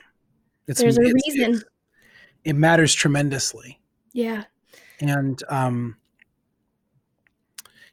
[0.66, 1.50] It's, there's a it's- reason.
[1.50, 1.64] It's-
[2.42, 3.78] it matters tremendously,
[4.14, 4.44] yeah.
[4.98, 5.96] And um,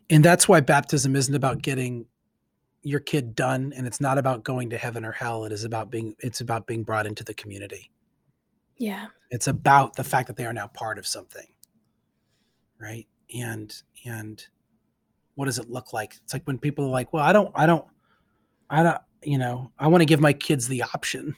[0.10, 2.06] and that's why baptism isn't about getting
[2.84, 5.46] your kid done, and it's not about going to heaven or hell.
[5.46, 6.16] It is about being.
[6.20, 7.92] It's about being brought into the community.
[8.78, 11.48] yeah It's about the fact that they are now part of something,
[12.80, 13.08] right?
[13.36, 13.74] And
[14.06, 14.46] and
[15.36, 16.16] what does it look like?
[16.24, 17.86] It's like when people are like, "Well, I don't, I don't,
[18.70, 21.36] I don't, you know, I want to give my kids the option."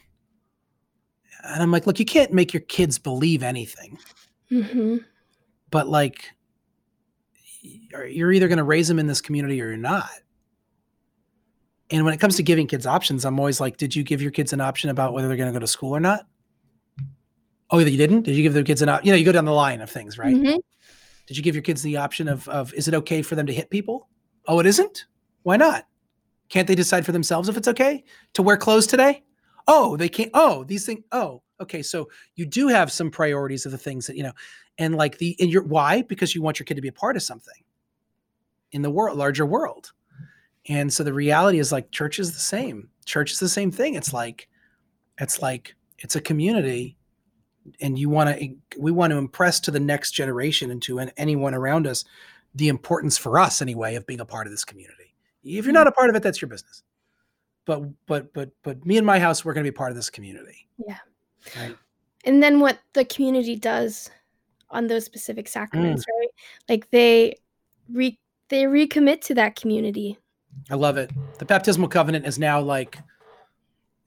[1.42, 3.98] And I'm like, "Look, you can't make your kids believe anything."
[4.50, 4.96] mm-hmm.
[5.70, 6.30] but like
[7.62, 10.10] you're either going to raise them in this community or you're not
[11.90, 14.30] and when it comes to giving kids options i'm always like did you give your
[14.30, 16.26] kids an option about whether they're going to go to school or not?
[17.72, 18.22] Oh you didn't?
[18.22, 19.88] Did you give their kids an option you know you go down the line of
[19.90, 20.34] things right?
[20.34, 20.58] Mhm.
[21.26, 23.52] did you give your kids the option of, of is it okay for them to
[23.52, 24.08] hit people?
[24.48, 25.06] Oh it isn't?
[25.42, 25.86] Why not?
[26.48, 28.02] Can't they decide for themselves if it's okay
[28.34, 29.22] to wear clothes today?
[29.68, 33.72] Oh they can't oh these things oh okay so you do have some priorities of
[33.72, 34.32] the things that you know
[34.78, 36.02] and like the and your why?
[36.02, 37.62] Because you want your kid to be a part of something
[38.72, 39.92] in the world larger world
[40.68, 42.90] and so the reality is like church is the same.
[43.06, 43.94] Church is the same thing.
[43.94, 44.48] It's like
[45.18, 46.96] it's like it's a community
[47.80, 50.98] and you want to eh, we want to impress to the next generation and to
[51.16, 52.04] anyone around us
[52.54, 55.14] the importance for us anyway of being a part of this community.
[55.42, 55.88] If you're not hmm.
[55.88, 56.82] a part of it that's your business.
[57.64, 60.10] But but but but me and my house we're going to be part of this
[60.10, 60.68] community.
[60.86, 60.98] Yeah.
[61.56, 61.76] right?
[62.24, 64.10] And then what the community does
[64.70, 66.20] on those specific sacraments mm.
[66.20, 66.28] right?
[66.68, 67.36] Like they
[67.90, 70.18] re they recommit to that community
[70.70, 71.10] i love it.
[71.38, 72.98] The baptismal covenant is now like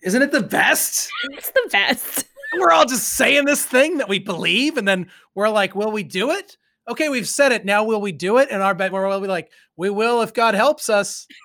[0.02, 1.10] isn't it the best?
[1.32, 2.26] It's the best.
[2.60, 6.04] We're all just saying this thing that we believe and then we're like will we
[6.04, 6.58] do it?
[6.90, 7.66] Okay we've said it.
[7.66, 8.50] Now will we do it?
[8.52, 11.28] And our bet we're all be like we will if god helps us.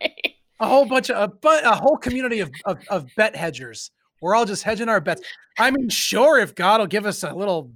[0.00, 0.36] Right.
[0.60, 3.90] A whole bunch of a, a whole community of, of of bet hedgers.
[4.22, 5.20] We're all just hedging our bets.
[5.58, 7.70] I mean sure if god will give us a little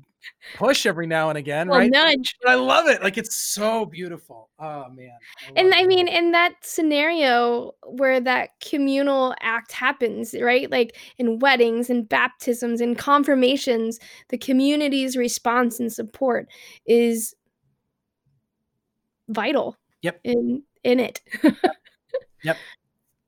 [0.56, 1.90] push every now and again, Well, right?
[1.90, 2.36] nudge.
[2.42, 3.02] But I love it.
[3.02, 4.50] Like it's so beautiful.
[4.58, 5.10] Oh man.
[5.46, 5.86] I And I it.
[5.86, 10.70] mean, in that scenario where that communal act happens, right?
[10.70, 13.98] Like in weddings and baptisms and confirmations,
[14.28, 16.48] the community's response and support
[16.86, 17.34] is
[19.28, 19.76] vital.
[20.02, 20.20] Yep.
[20.24, 21.20] In in it.
[22.44, 22.56] Yep.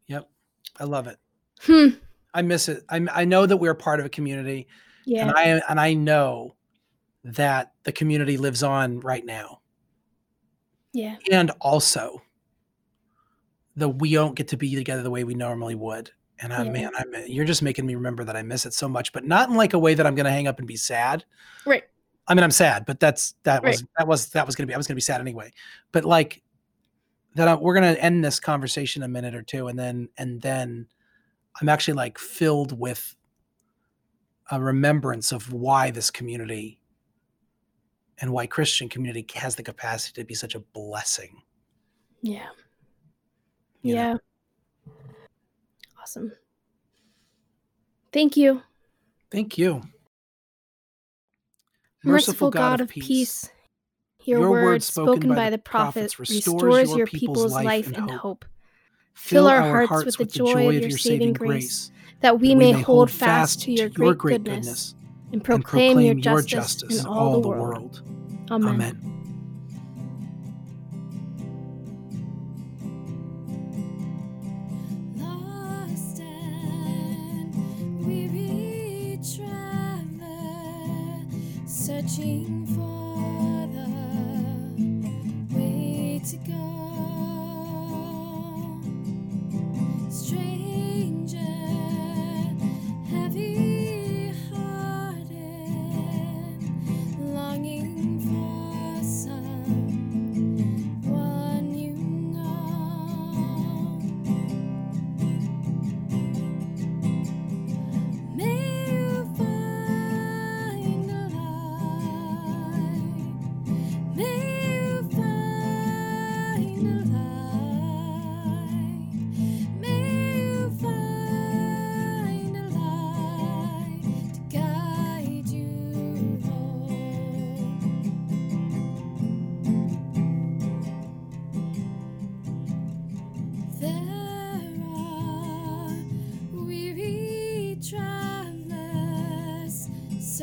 [0.07, 0.31] Yep.
[0.79, 1.19] I love it.
[1.63, 1.89] Hmm.
[2.33, 2.85] I miss it.
[2.89, 4.69] I I know that we're part of a community
[5.05, 5.23] Yeah.
[5.29, 6.55] and I and I know
[7.25, 9.61] that the community lives on right now.
[10.93, 11.17] yeah.
[11.31, 12.23] And also
[13.77, 16.11] that we don't get to be together the way we normally would.
[16.41, 16.71] And I Yeah.
[16.71, 19.49] man, I you're just making me remember that I miss it so much, but not
[19.49, 21.25] in like a way that I'm going to hang up and be sad.
[21.67, 21.85] Right.
[22.27, 23.71] I mean, I'm sad, but that's that Right.
[23.71, 25.53] was that was that was going to be I was going to be sad anyway.
[25.93, 26.43] But like
[27.37, 30.41] that I, we're going to end this conversation a minute or two and then and
[30.43, 30.89] then
[31.61, 33.15] I'm actually like filled with
[34.51, 36.80] a remembrance of why this community
[38.21, 41.43] and why Christian community has the capacity to be such a blessing.
[42.23, 42.49] Yeah.
[43.83, 44.01] you know?
[44.03, 44.93] Yeah.
[46.01, 46.33] Awesome.
[48.13, 48.63] Thank you.
[49.31, 49.83] Thank you.
[52.03, 53.51] Merciful God of peace,
[54.25, 58.45] your, word spoken by the prophet restores your people's life and hope.
[59.15, 61.91] Fill our hearts with the joy of your saving grace,
[62.21, 64.95] that we may hold fast to your great goodness
[65.33, 68.03] and and proclaim your justice in all the world.
[68.51, 68.75] Amen.
[68.75, 69.20] Amen.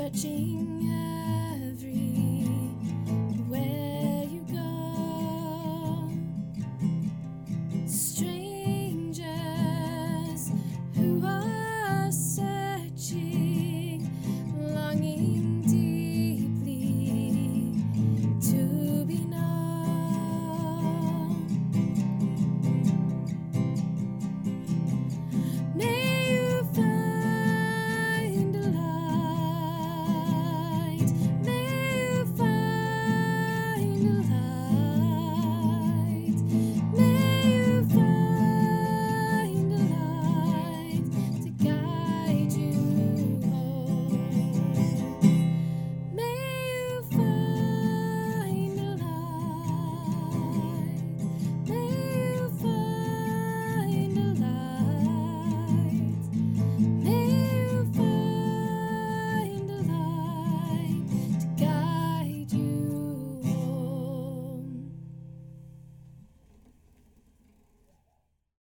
[0.07, 1.06] jardim